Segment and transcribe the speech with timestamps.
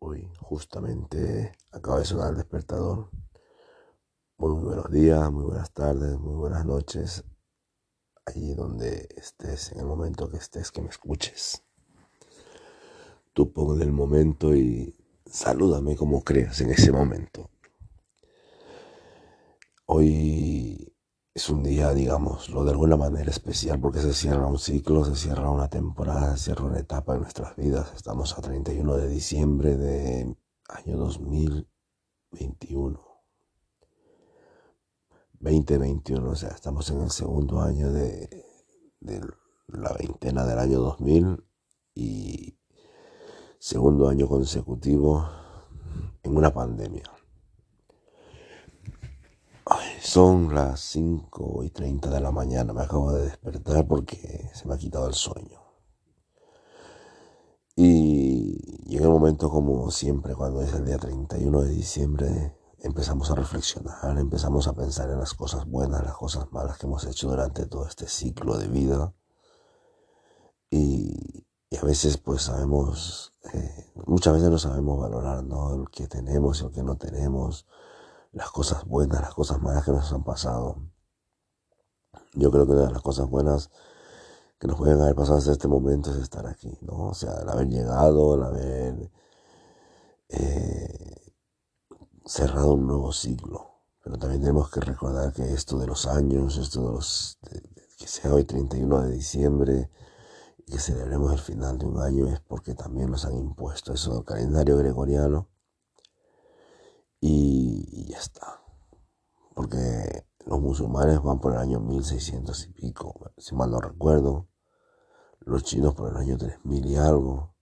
[0.00, 3.10] Uy, justamente acaba de sonar el despertador.
[4.36, 7.24] Muy, muy buenos días, muy buenas tardes, muy buenas noches.
[8.26, 11.62] Allí donde estés, en el momento que estés, que me escuches.
[13.32, 14.96] Tú ponle el momento y
[15.26, 17.50] salúdame como creas en ese momento.
[19.86, 20.93] Hoy
[21.34, 25.50] es un día, digámoslo, de alguna manera especial porque se cierra un ciclo, se cierra
[25.50, 27.92] una temporada, se cierra una etapa en nuestras vidas.
[27.96, 30.36] Estamos a 31 de diciembre de
[30.68, 33.00] año 2021.
[35.40, 38.46] 2021, o sea, estamos en el segundo año de,
[39.00, 39.20] de
[39.66, 41.44] la veintena del año 2000
[41.96, 42.56] y
[43.58, 45.28] segundo año consecutivo
[46.22, 47.02] en una pandemia.
[50.04, 54.74] Son las 5 y 30 de la mañana, me acabo de despertar porque se me
[54.74, 55.58] ha quitado el sueño.
[57.74, 63.34] Y llega el momento como siempre, cuando es el día 31 de diciembre, empezamos a
[63.34, 67.64] reflexionar, empezamos a pensar en las cosas buenas, las cosas malas que hemos hecho durante
[67.64, 69.14] todo este ciclo de vida.
[70.70, 71.46] Y,
[71.80, 75.78] a veces pues sabemos, eh, muchas veces no sabemos valorar ¿no?
[75.78, 77.66] lo que tenemos y lo que no tenemos
[78.34, 80.76] las cosas buenas, las cosas malas que nos han pasado.
[82.34, 83.70] Yo creo que una de las cosas buenas
[84.58, 87.08] que nos pueden haber pasado hasta este momento es estar aquí, ¿no?
[87.08, 89.10] O sea, el haber llegado, el haber
[90.28, 91.32] eh,
[92.26, 93.70] cerrado un nuevo ciclo.
[94.02, 97.38] Pero también tenemos que recordar que esto de los años, esto de los,
[97.98, 99.90] que sea hoy 31 de diciembre
[100.66, 104.14] y que celebremos el final de un año es porque también nos han impuesto eso
[104.14, 105.48] del calendario gregoriano
[107.26, 108.60] y, ya está.
[109.54, 114.48] Porque los musulmanes van por el año 1600 y pico, si mal no recuerdo.
[115.40, 117.54] Los chinos por el año 3000 y algo.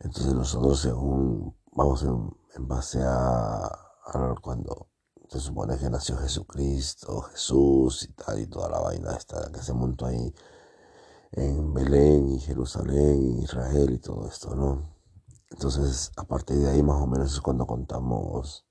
[0.00, 3.70] Entonces nosotros según vamos en, base a,
[4.40, 4.90] cuando
[5.28, 9.72] se supone que nació Jesucristo, Jesús y tal, y toda la vaina esta que se
[9.72, 10.34] montó ahí
[11.32, 14.93] en Belén y Jerusalén, Israel y todo esto, ¿no?
[15.54, 18.66] Entonces, a partir de ahí más o menos es cuando contamos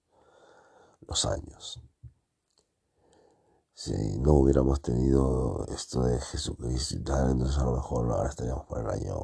[1.07, 1.81] los años.
[3.73, 8.65] Si no hubiéramos tenido esto de Jesucristo y tal, entonces a lo mejor ahora estaríamos
[8.65, 9.15] por el año,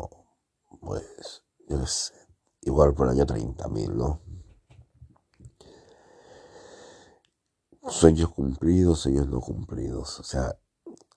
[0.79, 2.13] pues, yo qué sé,
[2.61, 4.21] igual por el año 30.000, ¿no?
[7.89, 10.21] Sueños cumplidos, sueños no cumplidos.
[10.21, 10.57] O sea,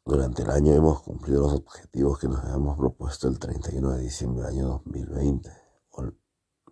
[0.05, 4.43] durante el año hemos cumplido los objetivos que nos habíamos propuesto el 31 de diciembre
[4.43, 5.62] del año 2020.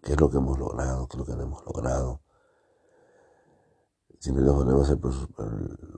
[0.03, 1.07] ¿Qué es lo que hemos logrado?
[1.09, 2.23] ¿Qué es lo que no hemos logrado?
[4.21, 5.27] siempre nos ponemos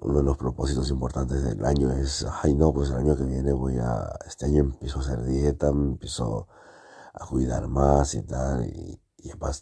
[0.00, 3.52] uno de los propósitos importantes del año es, ay no, pues el año que viene
[3.52, 6.46] voy a, este año empiezo a hacer dieta, empiezo
[7.14, 9.00] a cuidar más y tal, y,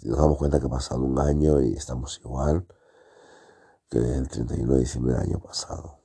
[0.04, 2.66] nos damos cuenta que ha pasado un año y estamos igual
[3.90, 6.00] que el 31 de diciembre del año pasado.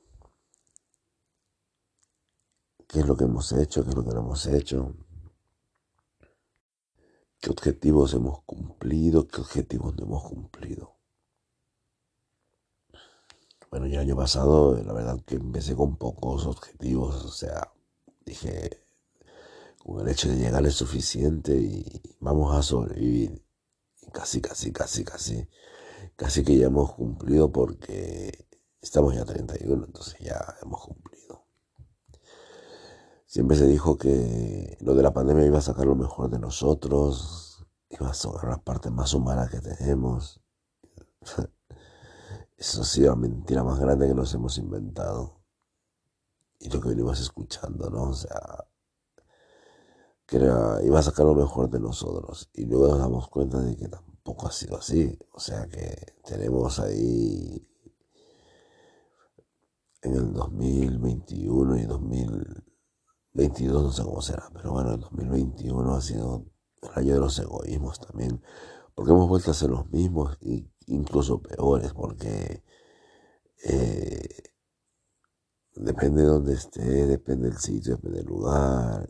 [2.86, 3.82] ¿Qué es lo que hemos hecho?
[3.82, 4.94] ¿Qué es lo que no hemos hecho?
[7.46, 9.28] ¿Qué objetivos hemos cumplido?
[9.28, 10.96] ¿Qué objetivos no hemos cumplido?
[13.70, 17.72] Bueno, el año pasado, la verdad que empecé con pocos objetivos, o sea,
[18.24, 18.82] dije,
[19.78, 23.44] con el hecho de llegar es suficiente y vamos a sobrevivir.
[24.02, 25.48] Y casi, casi, casi, casi,
[26.16, 28.48] casi que ya hemos cumplido porque
[28.80, 31.45] estamos ya 31, entonces ya hemos cumplido.
[33.26, 37.66] Siempre se dijo que lo de la pandemia iba a sacar lo mejor de nosotros,
[37.90, 40.40] iba a sacar la parte más humana que tenemos.
[42.56, 45.42] Esa ha sido la mentira más grande que nos hemos inventado.
[46.60, 48.04] Y lo que venimos escuchando, ¿no?
[48.04, 48.64] O sea,
[50.24, 52.48] que iba a sacar lo mejor de nosotros.
[52.54, 55.18] Y luego nos damos cuenta de que tampoco ha sido así.
[55.32, 57.68] O sea que tenemos ahí
[60.02, 61.86] en el 2021 y
[63.36, 66.46] 2022, no sé cómo será, pero bueno, el 2021 ha sido
[66.82, 68.42] el año de los egoísmos también,
[68.94, 72.62] porque hemos vuelto a ser los mismos y incluso peores, porque
[73.62, 74.42] eh,
[75.74, 79.06] depende de dónde esté, depende del sitio, depende del lugar.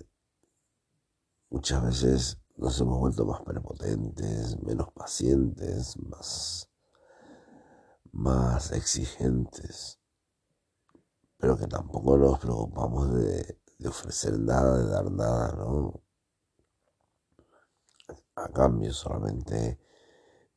[1.49, 6.69] Muchas veces nos hemos vuelto más prepotentes, menos pacientes, más,
[8.11, 10.01] más exigentes,
[11.37, 16.03] pero que tampoco nos preocupamos de, de ofrecer nada, de dar nada, ¿no?
[18.37, 19.79] A cambio solamente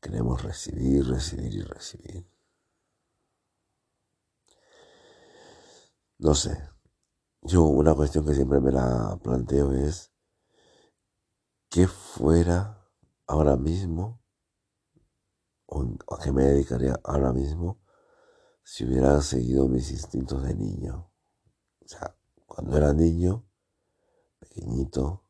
[0.02, 2.32] Queremos recibir, recibir y recibir.
[6.20, 6.58] No sé.
[7.42, 10.14] Yo una cuestión que siempre me la planteo es,
[11.70, 12.90] ¿qué fuera
[13.28, 14.22] ahora mismo?
[15.66, 15.84] ¿O
[16.16, 17.82] a qué me dedicaría ahora mismo
[18.64, 21.12] si hubiera seguido mis instintos de niño?
[21.82, 22.18] O sea,
[22.50, 23.46] cuando era niño,
[24.40, 25.24] pequeñito,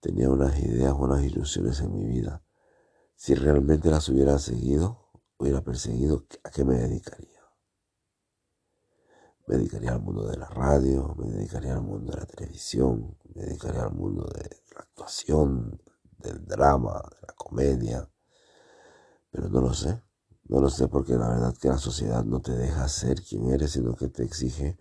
[0.00, 2.42] tenía unas ideas, unas ilusiones en mi vida.
[3.14, 7.40] Si realmente las hubiera seguido, hubiera perseguido, ¿a qué me dedicaría?
[9.46, 13.42] Me dedicaría al mundo de la radio, me dedicaría al mundo de la televisión, me
[13.42, 15.80] dedicaría al mundo de la actuación,
[16.18, 18.10] del drama, de la comedia.
[19.30, 20.02] Pero no lo sé.
[20.48, 23.72] No lo sé porque la verdad que la sociedad no te deja ser quien eres,
[23.72, 24.78] sino que te exige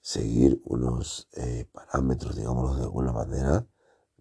[0.00, 3.66] seguir unos eh, parámetros, digámoslo de alguna manera,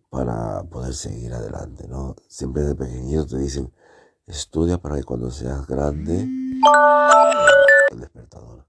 [0.10, 2.16] para poder seguir adelante, ¿no?
[2.28, 3.74] Siempre de pequeñito te dicen,
[4.26, 6.28] estudia para que cuando seas grande,
[7.92, 8.68] el despertador,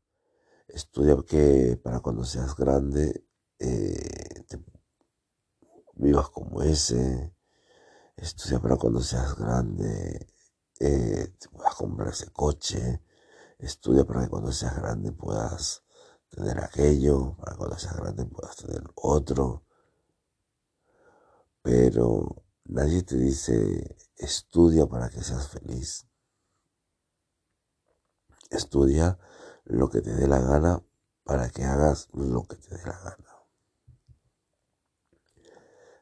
[0.69, 3.25] estudia que para cuando seas grande
[3.59, 4.45] eh,
[5.95, 7.35] vivas como ese,
[8.17, 10.29] estudia para cuando seas grande
[10.81, 13.03] eh, te puedas comprar ese coche,
[13.59, 15.83] estudia para que cuando seas grande puedas
[16.31, 19.65] tener aquello, para cuando seas grande puedas tener otro
[21.69, 26.07] pero nadie te dice estudia para que seas feliz.
[28.49, 29.19] Estudia
[29.65, 30.83] lo que te dé la gana
[31.25, 33.37] para que hagas lo que te dé la gana.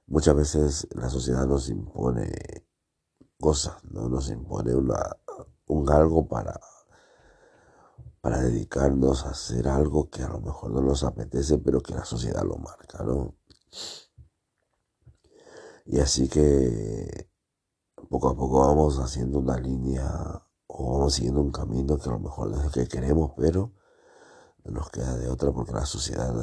[0.06, 2.31] Muchas veces la sociedad nos impone
[3.40, 4.08] cosas, ¿no?
[4.08, 5.17] Nos impone una,
[5.67, 6.61] un algo para,
[8.26, 12.05] para dedicarnos a hacer algo que a lo mejor no nos apetece, pero que la
[12.05, 13.37] sociedad lo marca, ¿no?
[15.84, 17.31] Y así que
[18.11, 22.19] poco a poco vamos haciendo una línea o vamos siguiendo un camino que a lo
[22.19, 23.75] mejor no es el que queremos, pero
[24.64, 26.37] no nos queda de otra porque la sociedad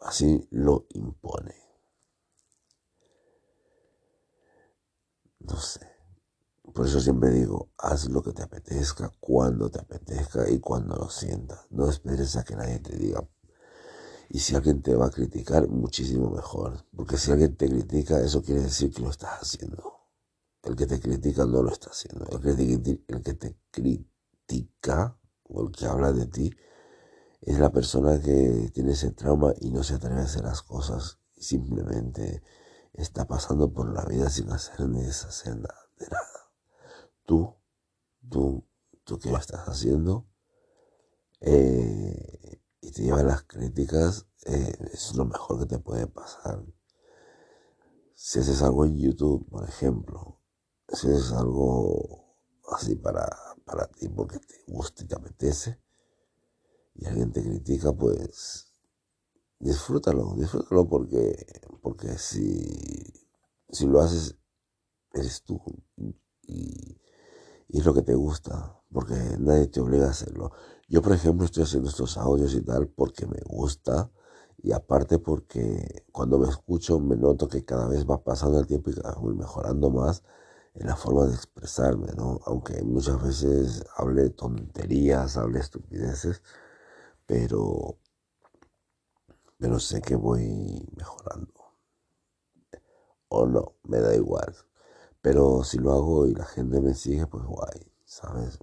[0.00, 1.54] así lo impone.
[5.40, 5.93] No sé.
[6.72, 11.10] Por eso siempre digo, haz lo que te apetezca, cuando te apetezca y cuando lo
[11.10, 11.66] sientas.
[11.70, 13.22] No esperes a que nadie te diga,
[14.28, 16.84] y si alguien te va a criticar, muchísimo mejor.
[16.96, 19.92] Porque si alguien te critica, eso quiere decir que lo estás haciendo.
[20.62, 22.26] El que te critica no lo está haciendo.
[22.32, 26.50] El que te, critica o el que habla de ti
[27.42, 31.18] es la persona que tiene ese trauma y no se atreve a hacer las cosas.
[31.36, 32.42] Y simplemente
[32.94, 36.33] está pasando por la vida sin hacer ni deshacer nada, de nada.
[37.24, 37.54] Tú,
[38.28, 38.66] tú,
[39.04, 40.26] tú que lo estás haciendo,
[41.40, 46.64] eh, y te llevan las críticas, eh, es lo mejor que te puede pasar.
[48.14, 50.40] Si haces algo en YouTube, por ejemplo,
[50.88, 52.36] si haces algo
[52.72, 53.28] así para,
[53.64, 55.80] para ti porque te gusta y te apetece,
[56.94, 58.74] y alguien te critica, pues
[59.58, 61.46] disfrútalo, disfrútalo porque,
[61.82, 62.62] porque si,
[63.70, 64.36] si lo haces,
[65.12, 65.60] eres tú
[66.42, 67.00] y,
[67.74, 70.52] y es lo que te gusta, porque nadie te obliga a hacerlo.
[70.88, 74.12] Yo, por ejemplo, estoy haciendo estos audios y tal porque me gusta
[74.62, 78.90] y aparte porque cuando me escucho me noto que cada vez va pasando el tiempo
[78.90, 80.22] y voy mejorando más
[80.74, 82.38] en la forma de expresarme, ¿no?
[82.46, 86.42] Aunque muchas veces hable tonterías, hable estupideces,
[87.26, 87.98] pero,
[89.58, 91.52] pero sé que voy mejorando.
[93.28, 94.54] O no, me da igual.
[95.24, 98.58] Pero si lo hago y la gente me sigue, pues guay, ¿sabes?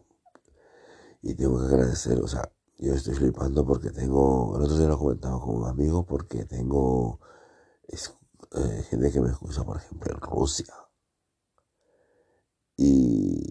[1.23, 4.99] Y tengo que agradecer, o sea, yo estoy flipando porque tengo, el otro día lo
[4.99, 7.19] comentaba con un amigo, porque tengo
[7.87, 10.75] eh, gente que me escucha, por ejemplo, en Rusia.
[12.77, 13.43] Y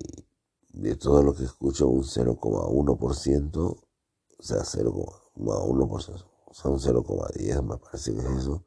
[0.68, 3.80] de todo lo que escucho, un 0,1%, o
[4.38, 8.64] sea, 0,1%, o sea, un 0,10 me parece que es eso,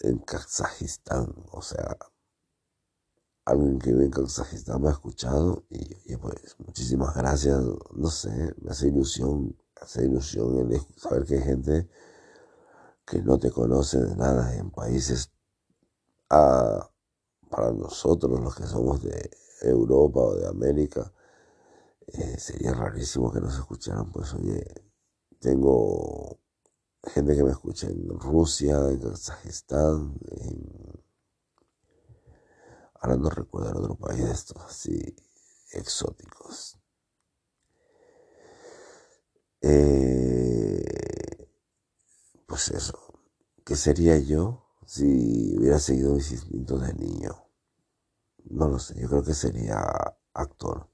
[0.00, 1.98] en Kazajistán, o sea,
[3.46, 7.58] alguien que vive en Kazajistán me ha escuchado y, pues muchísimas gracias,
[7.94, 11.88] no sé, me hace ilusión, me hace ilusión el saber que hay gente
[13.06, 15.30] que no te conoce de nada en países
[16.28, 16.90] ah,
[17.48, 19.30] para nosotros los que somos de
[19.62, 21.12] Europa o de América
[22.08, 24.64] eh, sería rarísimo que nos escucharan pues oye
[25.38, 26.40] tengo
[27.04, 30.85] gente que me escucha en Rusia en Kazajistán en
[33.00, 35.16] Ahora no recuerdo el otro país de estos así
[35.72, 36.78] exóticos.
[39.60, 41.48] Eh,
[42.46, 42.98] pues eso.
[43.64, 47.48] ¿Qué sería yo si hubiera seguido mis instintos de niño?
[48.44, 49.00] No lo sé.
[49.00, 49.82] Yo creo que sería
[50.32, 50.88] actor.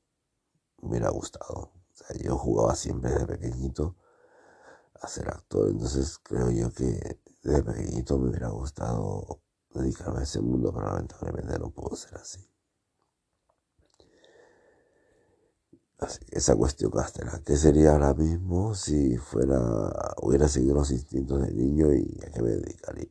[0.81, 1.73] Me hubiera gustado.
[2.21, 3.97] Yo jugaba siempre desde pequeñito
[4.95, 5.69] a ser actor.
[5.69, 9.43] Entonces creo yo que desde pequeñito me hubiera gustado
[9.75, 12.41] dedicarme a ese mundo, pero lamentablemente no puedo ser así.
[16.31, 19.57] esa cuestión castera, ¿qué sería ahora mismo si fuera,
[20.21, 23.09] hubiera seguido los instintos de niño y a qué me dedicaría?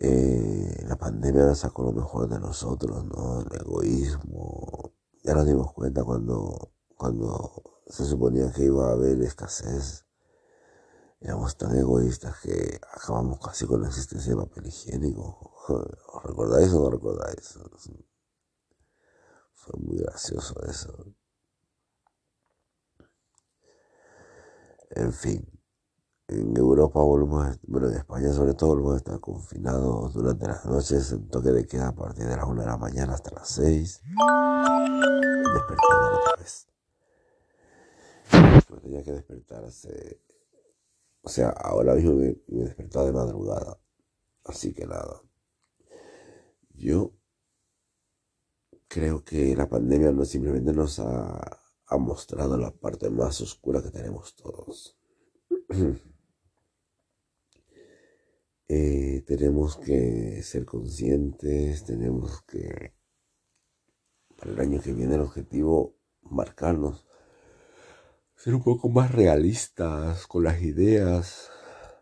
[0.00, 3.40] Eh, la pandemia nos sacó lo mejor de nosotros, ¿no?
[3.40, 4.92] El egoísmo.
[5.24, 10.07] Ya nos dimos cuenta cuando, cuando se suponía que iba a haber escasez.
[11.20, 15.52] Éramos tan egoístas que acabamos casi con la existencia de papel higiénico.
[15.68, 17.58] ¿Os recordáis o no recordáis?
[19.52, 21.14] Fue muy gracioso eso.
[24.90, 25.46] En fin,
[26.28, 31.12] en Europa volvemos, bueno, en España sobre todo volvemos a estar confinados durante las noches,
[31.12, 34.02] en toque de queda a partir de las 1 de la mañana hasta las 6,
[35.54, 36.68] despertando otra vez.
[38.70, 40.20] Yo tenía que despertarse,
[41.28, 43.78] o sea, ahora mismo me, me he de madrugada,
[44.44, 45.20] así que nada.
[46.70, 47.12] Yo
[48.88, 51.60] creo que la pandemia no simplemente nos ha,
[51.98, 54.98] mostrado la parte más oscura que tenemos todos.
[58.70, 62.92] Eh, tenemos que ser conscientes, tenemos que,
[64.36, 67.06] para el año que viene, el objetivo, marcarnos,
[68.38, 71.50] ser un poco más realistas con las ideas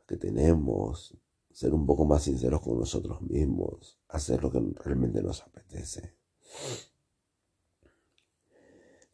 [0.06, 1.16] que tenemos,
[1.50, 6.14] ser un poco más sinceros con nosotros mismos, hacer lo que realmente nos apetece.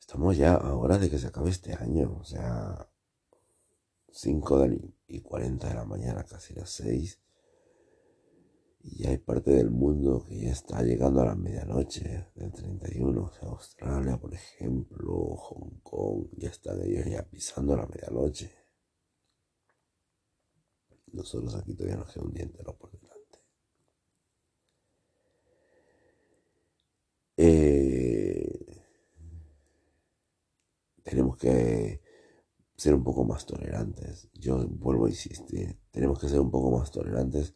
[0.00, 2.90] Estamos ya a hora de que se acabe este año, o sea,
[4.10, 4.66] 5
[5.06, 7.20] y 40 de la mañana, casi las 6.
[8.84, 13.22] Y hay parte del mundo que ya está llegando a la medianoche del 31.
[13.22, 18.52] O sea, Australia, por ejemplo, Hong Kong, ya están ellos ya pisando la medianoche.
[21.12, 23.38] Nosotros aquí todavía nos queda un día entero por delante.
[27.36, 28.82] Eh,
[31.04, 32.00] tenemos que
[32.76, 34.28] ser un poco más tolerantes.
[34.34, 37.54] Yo vuelvo a insistir, tenemos que ser un poco más tolerantes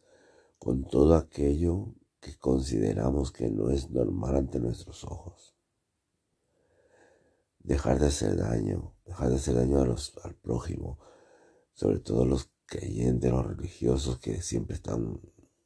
[0.57, 5.55] con todo aquello que consideramos que no es normal ante nuestros ojos.
[7.59, 10.99] Dejar de hacer daño, dejar de hacer daño a los, al prójimo,
[11.73, 15.21] sobre todo los creyentes, los religiosos que siempre están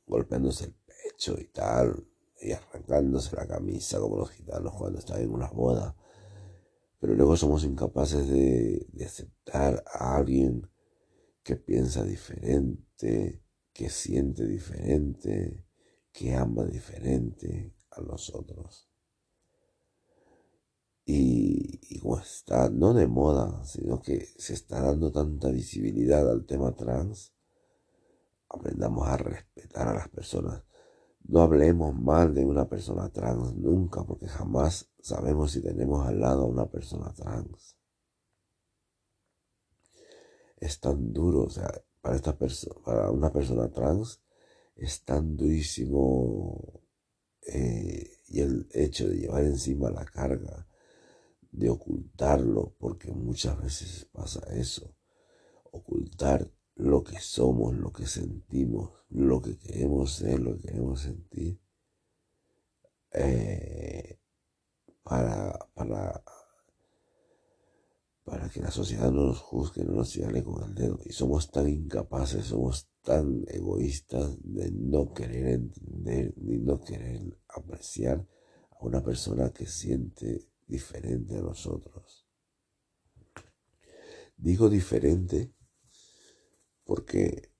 [0.05, 2.07] golpeándose el pecho y tal,
[2.41, 5.95] y arrancándose la camisa como los gitanos cuando están en una boda.
[6.99, 10.69] Pero luego somos incapaces de, aceptar a alguien
[11.43, 13.40] que piensa diferente,
[13.73, 15.65] que siente diferente,
[16.11, 18.89] que ama diferente a nosotros.
[21.05, 26.45] Y, y, como está, no de moda, sino que se está dando tanta visibilidad al
[26.45, 27.33] tema trans,
[28.49, 30.63] aprendamos a respetar a las personas
[31.23, 36.43] no hablemos mal de una persona trans nunca, porque jamás sabemos si tenemos al lado
[36.43, 37.77] a una persona trans.
[40.57, 41.71] Es tan duro, o sea,
[42.01, 42.37] para, esta
[42.83, 44.21] para una persona trans
[44.75, 46.81] es tan durísimo
[47.47, 50.67] eh, y el hecho de llevar encima la carga,
[51.51, 54.95] de ocultarlo, porque muchas veces pasa eso,
[55.71, 61.59] ocultar lo que somos, lo que sentimos, lo que queremos ser, lo que queremos sentir,
[63.11, 64.17] eh,
[65.03, 66.23] para, para,
[68.31, 70.97] para que la sociedad no nos juzgue, no nos señale con el dedo.
[71.03, 78.25] Y somos tan incapaces, somos tan egoístas de no querer entender ni no querer apreciar
[78.69, 82.25] a una persona que siente diferente a nosotros.
[84.37, 85.51] Digo diferente
[86.85, 87.51] porque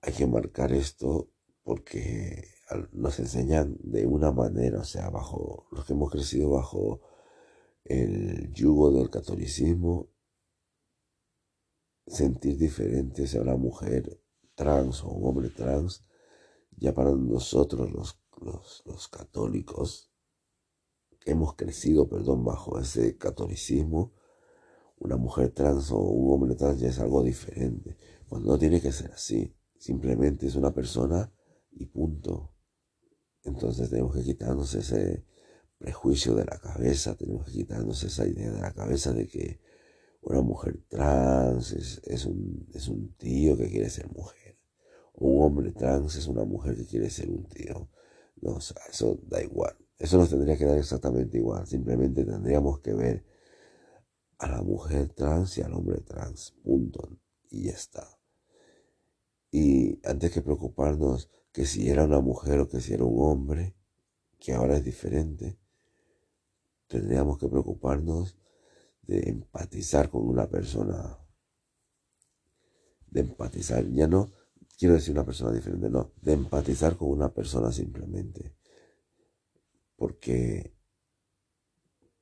[0.00, 1.30] hay que marcar esto
[1.62, 2.48] porque
[2.90, 7.11] nos enseñan de una manera, o sea, bajo los que hemos crecido bajo
[7.84, 10.10] el yugo del catolicismo,
[12.06, 14.20] sentir diferente sea una mujer
[14.54, 16.04] trans o un hombre trans,
[16.76, 20.12] ya para nosotros los, los, los católicos,
[21.24, 24.12] hemos crecido, perdón, bajo ese catolicismo,
[24.98, 27.96] una mujer trans o un hombre trans ya es algo diferente.
[28.28, 29.54] Cuando no tiene que ser así.
[29.76, 31.32] Simplemente es una persona
[31.72, 32.54] y punto.
[33.42, 35.24] Entonces tenemos que quitarnos ese
[35.82, 39.60] prejuicio de la cabeza, tenemos que quitarnos esa idea de la cabeza de que
[40.20, 44.60] una mujer trans es, un, es un tío que quiere ser mujer.
[45.14, 47.90] O un hombre trans es una mujer que quiere ser un tío.
[48.40, 49.76] No, o sea, eso da igual.
[49.98, 51.66] Eso nos tendría que dar exactamente igual.
[51.66, 53.24] Simplemente tendríamos que ver
[54.38, 57.18] a la mujer trans y al hombre trans, punto,
[57.50, 58.06] y ya está.
[59.50, 63.74] Y antes que preocuparnos que si era una mujer o que si era un hombre,
[64.38, 65.58] que ahora es diferente,
[66.92, 68.36] tendríamos que preocuparnos
[69.02, 71.18] de empatizar con una persona,
[73.06, 74.30] de empatizar, ya no
[74.78, 78.54] quiero decir una persona diferente, no, de empatizar con una persona simplemente,
[79.96, 80.74] porque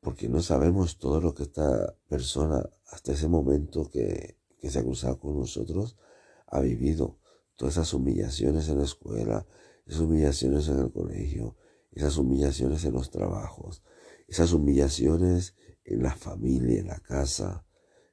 [0.00, 4.82] porque no sabemos todo lo que esta persona hasta ese momento que, que se ha
[4.82, 5.98] cruzado con nosotros
[6.46, 7.18] ha vivido,
[7.54, 9.46] todas esas humillaciones en la escuela,
[9.84, 11.56] esas humillaciones en el colegio,
[11.92, 13.82] esas humillaciones en los trabajos,
[14.30, 17.66] esas humillaciones en la familia, en la casa,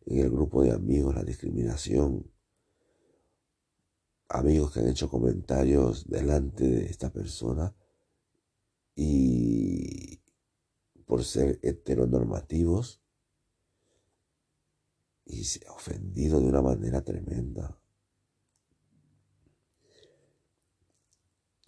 [0.03, 2.31] en el grupo de amigos, la discriminación,
[4.27, 7.75] amigos que han hecho comentarios delante de esta persona
[8.95, 10.19] y
[11.05, 12.99] por ser heteronormativos
[15.23, 17.76] y se ha ofendido de una manera tremenda.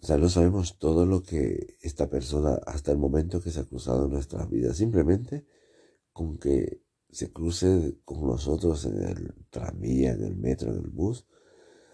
[0.02, 3.64] O sea, no sabemos todo lo que esta persona hasta el momento que se ha
[3.64, 4.76] cruzado en nuestras vidas.
[4.78, 5.46] Simplemente
[6.12, 11.26] con que se cruce con nosotros en el tranvía, en el metro, en el bus,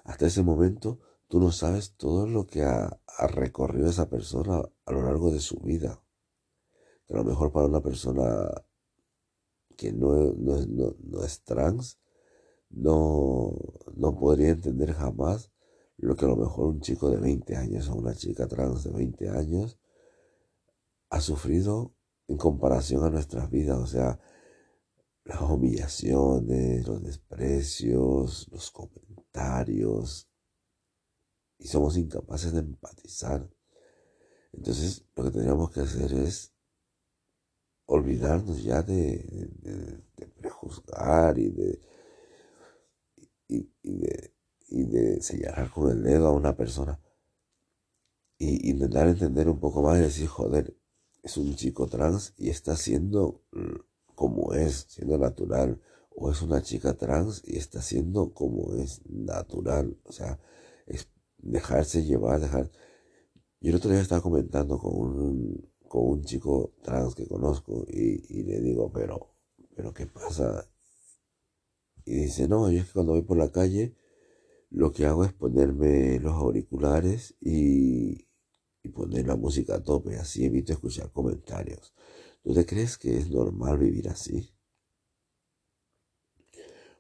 [0.05, 5.03] hasta ese momento tú no sabes todo lo que ha, recorrido esa persona a lo
[5.03, 6.03] largo de su vida.
[7.07, 8.51] Que a lo mejor para una persona
[9.77, 11.99] que no, no es trans,
[12.71, 13.53] no,
[13.95, 15.51] no podría entender jamás
[15.99, 18.91] lo que a lo mejor un chico de 20 años o una chica trans de
[18.91, 19.79] 20 años
[21.11, 21.95] ha sufrido
[22.29, 24.19] en comparación a nuestras vidas, o sea,
[25.25, 30.29] las humillaciones, los desprecios, los comentarios,
[31.59, 33.49] y somos incapaces de empatizar.
[34.53, 36.53] Entonces, lo que tendríamos que hacer es
[37.87, 40.03] olvidarnos ya de,
[40.37, 41.81] prejuzgar y de,
[43.49, 44.36] y de
[44.69, 47.01] y de señalar con el dedo a una persona
[48.39, 50.77] y intentar entender un poco más y decir, joder,
[51.23, 53.43] es un chico trans y está siendo
[54.15, 59.99] como es, siendo natural, o es una chica trans y está siendo como es natural,
[60.05, 60.39] o sea,
[60.87, 62.71] es dejarse llevar, dejar...
[63.61, 68.39] Yo el otro día estaba comentando con un, con un chico trans que conozco y,
[68.39, 69.35] y le digo, pero,
[69.75, 70.69] pero ¿qué pasa?
[72.05, 73.97] Y dice, no, yo es que cuando voy por la calle
[74.71, 78.27] lo que hago es ponerme los auriculares y,
[78.95, 81.93] poner la música a tope, así evito escuchar comentarios.
[82.43, 84.55] ¿Tú te crees que es normal vivir así?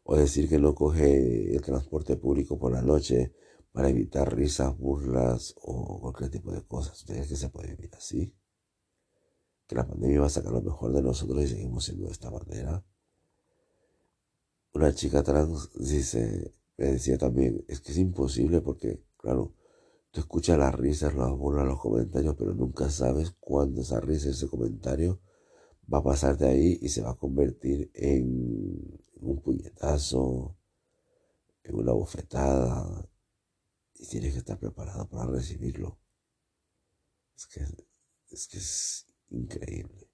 [0.02, 3.33] O decir que no coge el transporte público por la noche
[3.70, 6.98] para evitar risas, burlas o cualquier tipo de cosas.
[7.05, 8.35] ¿Tú crees que se puede vivir así?
[9.66, 12.31] Que la pandemia va a sacar lo mejor de nosotros y seguimos siendo de esta
[12.31, 12.85] manera.
[14.72, 19.54] Una chica trans dice, me decía también, es que es imposible porque, claro,
[20.10, 24.48] tú escuchas las risas, las burlas, los comentarios, pero nunca sabes cuándo esa risa, ese
[24.48, 25.20] comentario
[25.92, 30.56] va a pasar de ahí y se va a convertir en un puñetazo,
[31.62, 33.08] en una bofetada,
[33.94, 35.98] y tienes que estar preparado para recibirlo.
[37.36, 37.60] Es que
[38.30, 40.08] es, que es increíble.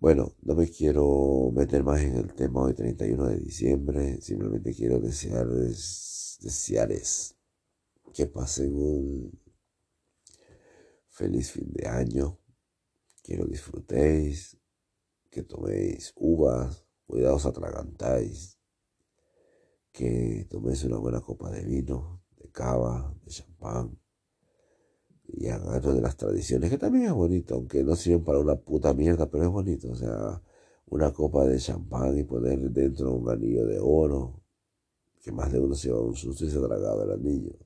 [0.00, 4.98] Bueno, no me quiero meter más en el tema hoy 31 de diciembre, simplemente quiero
[4.98, 7.36] desearles, desearles
[8.14, 9.38] que pasen un
[11.10, 12.38] feliz fin de año,
[13.22, 14.56] que lo disfrutéis,
[15.28, 18.58] que toméis uvas, cuidados atragantáis,
[19.92, 23.99] que toméis una buena copa de vino, de cava, de champán,
[25.32, 28.94] y agarro de las tradiciones, que también es bonito, aunque no sirven para una puta
[28.94, 29.90] mierda, pero es bonito.
[29.90, 30.42] O sea,
[30.86, 34.42] una copa de champán y poner dentro un anillo de oro,
[35.22, 37.56] que más de uno se va a un susto y se ha tragado el anillo.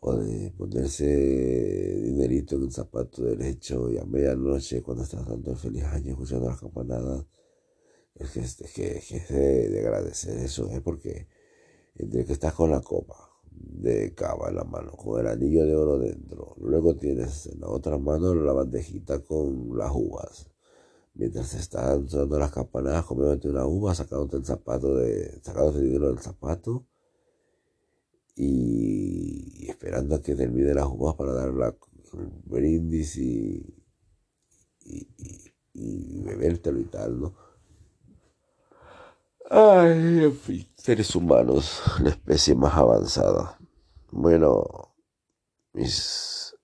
[0.00, 5.56] O de ponerse dinerito en el zapato derecho y a medianoche, cuando estás dando el
[5.56, 7.26] feliz año escuchando las campanadas,
[8.14, 10.80] es que es, que, es de, agradecer eso, es ¿eh?
[10.80, 11.28] porque
[11.96, 13.25] entre que estás con la copa,
[13.56, 16.54] de cava en la mano, con el anillo de oro dentro.
[16.60, 20.50] Luego tienes en la otra mano la bandejita con las uvas.
[21.14, 26.08] Mientras están sonando las campanadas, comiéndote una uva, sacándote el zapato de, sacándote el dinero
[26.08, 26.86] del zapato
[28.34, 31.74] y esperando a que termine las uvas para dar la,
[32.44, 33.64] brindis y,
[34.84, 37.45] y, y, y bebértelo y tal, ¿no?
[39.50, 43.58] Ay, en fin, seres humanos, la especie más avanzada.
[44.10, 44.94] Bueno,
[45.72, 46.56] mis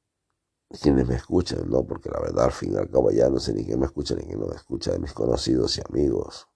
[0.81, 1.85] quienes me escuchan, ¿no?
[1.87, 4.15] Porque la verdad, al fin y al cabo, ya no sé ni quién me escucha
[4.15, 6.49] ni quién no me escucha de mis conocidos y amigos.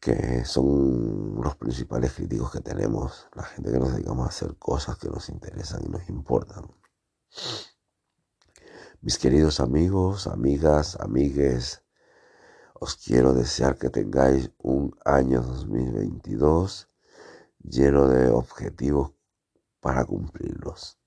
[0.00, 4.98] que son los principales críticos que tenemos, la gente que nos dedicamos a hacer cosas
[4.98, 6.70] que nos interesan y nos importan.
[9.00, 11.82] Mis queridos amigos, amigas, amigues,
[12.80, 16.88] os quiero desear que tengáis un año 2022
[17.58, 19.12] lleno de objetivos
[19.80, 20.98] para cumplirlos.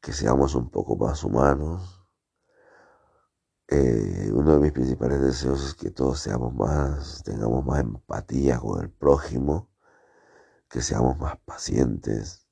[0.00, 2.06] Que seamos un poco más humanos.
[3.68, 8.82] Eh, uno de mis principales deseos es que todos seamos más, tengamos más empatía con
[8.82, 9.70] el prójimo,
[10.68, 12.46] que seamos más pacientes,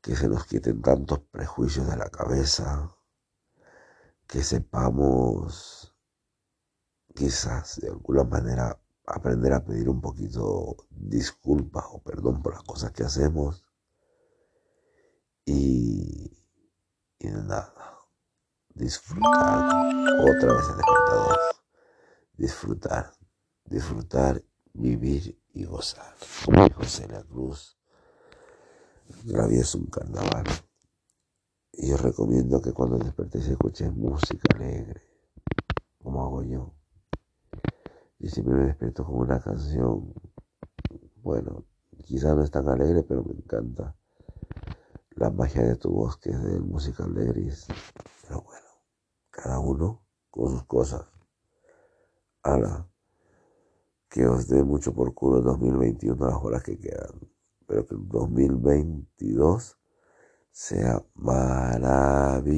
[0.00, 2.90] que se nos quiten tantos prejuicios de la cabeza,
[4.26, 5.93] que sepamos
[7.14, 12.92] quizás de alguna manera aprender a pedir un poquito disculpas o perdón por las cosas
[12.92, 13.64] que hacemos
[15.46, 16.32] y,
[17.18, 17.74] y nada,
[18.74, 19.86] disfrutar,
[20.20, 21.38] otra vez el despertador,
[22.36, 23.12] disfrutar,
[23.64, 26.14] disfrutar, vivir y gozar.
[26.44, 27.76] Como José la Cruz,
[29.50, 30.44] es un carnaval.
[31.72, 35.02] Y os recomiendo que cuando despertéis escuchéis música alegre,
[36.02, 36.73] como hago yo.
[38.24, 40.14] Yo siempre me despierto con una canción,
[41.22, 41.66] bueno,
[42.04, 43.94] quizá no es tan alegre, pero me encanta
[45.10, 47.66] la magia de tu voz, que es del musical de Gris.
[48.22, 48.66] Pero bueno,
[49.28, 51.04] cada uno con sus cosas.
[52.42, 52.88] Ala,
[54.08, 57.20] que os dé mucho por culo en 2021 las horas que quedan.
[57.66, 59.78] Pero que el 2022
[60.50, 62.54] sea maravilloso.